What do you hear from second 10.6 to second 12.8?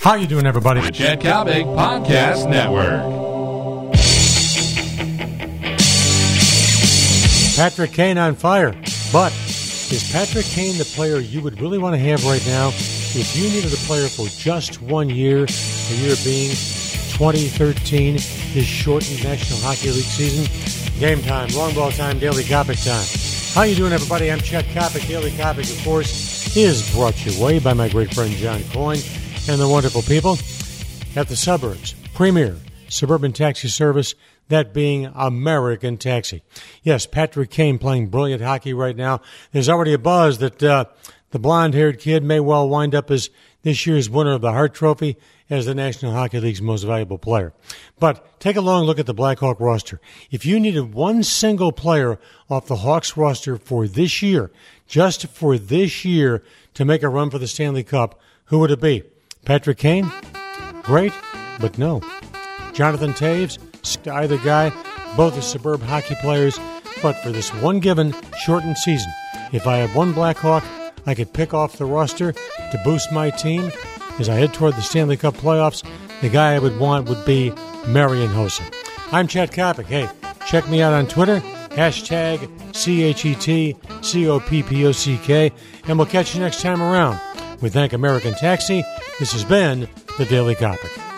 the player you would really want to have right now